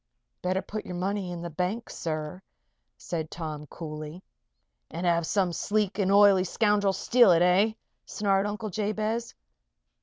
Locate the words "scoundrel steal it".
6.43-7.43